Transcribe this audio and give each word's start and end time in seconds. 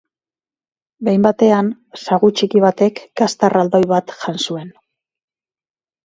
Behin 1.07 1.25
batean 1.25 1.67
sagu 2.05 2.29
txiki 2.39 2.61
batek 2.63 3.01
gazta 3.21 3.47
erraldoi 3.49 3.83
bat 3.91 4.15
jan 4.23 4.41
zuen. 4.47 4.73